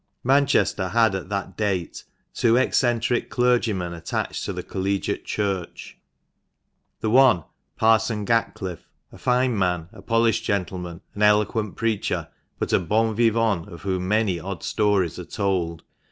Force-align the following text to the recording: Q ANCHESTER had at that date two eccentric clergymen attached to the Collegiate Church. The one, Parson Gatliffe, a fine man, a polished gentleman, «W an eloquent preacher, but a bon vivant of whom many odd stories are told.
Q 0.23 0.31
ANCHESTER 0.31 0.87
had 0.87 1.13
at 1.13 1.29
that 1.29 1.55
date 1.55 2.05
two 2.33 2.57
eccentric 2.57 3.29
clergymen 3.29 3.93
attached 3.93 4.43
to 4.45 4.51
the 4.51 4.63
Collegiate 4.63 5.25
Church. 5.25 5.95
The 7.01 7.11
one, 7.11 7.43
Parson 7.75 8.25
Gatliffe, 8.25 8.87
a 9.11 9.19
fine 9.19 9.55
man, 9.55 9.89
a 9.93 10.01
polished 10.01 10.43
gentleman, 10.43 11.01
«W 11.13 11.13
an 11.13 11.21
eloquent 11.21 11.75
preacher, 11.75 12.29
but 12.57 12.73
a 12.73 12.79
bon 12.79 13.13
vivant 13.15 13.67
of 13.71 13.83
whom 13.83 14.07
many 14.07 14.39
odd 14.39 14.63
stories 14.63 15.19
are 15.19 15.23
told. 15.25 15.83